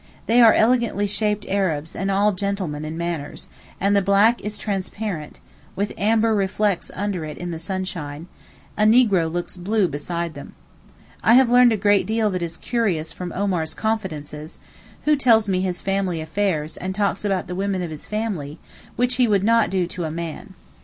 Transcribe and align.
They 0.25 0.41
are 0.41 0.51
elegantly 0.53 1.05
shaped 1.05 1.45
Arabs 1.47 1.95
and 1.95 2.09
all 2.09 2.31
gentlemen 2.31 2.85
in 2.85 2.97
manners, 2.97 3.47
and 3.79 3.95
the 3.95 4.01
black 4.01 4.41
is 4.41 4.57
transparent, 4.57 5.39
with 5.75 5.93
amber 5.95 6.33
reflets 6.33 6.89
under 6.95 7.23
it 7.23 7.37
in 7.37 7.51
the 7.51 7.59
sunshine; 7.59 8.25
a 8.75 8.81
negro 8.85 9.31
looks 9.31 9.57
blue 9.57 9.87
beside 9.87 10.33
them. 10.33 10.55
I 11.21 11.35
have 11.35 11.51
learned 11.51 11.71
a 11.71 11.77
great 11.77 12.07
deal 12.07 12.31
that 12.31 12.41
is 12.41 12.57
curious 12.57 13.13
from 13.13 13.31
Omar's 13.33 13.75
confidences, 13.75 14.57
who 15.05 15.15
tells 15.15 15.47
me 15.47 15.61
his 15.61 15.81
family 15.81 16.19
affairs 16.19 16.77
and 16.77 16.95
talks 16.95 17.23
about 17.23 17.45
the 17.45 17.53
women 17.53 17.83
of 17.83 17.91
his 17.91 18.07
family, 18.07 18.57
which 18.95 19.17
he 19.17 19.27
would 19.27 19.43
not 19.43 19.69
to 19.69 20.03
a 20.03 20.09
man. 20.09 20.55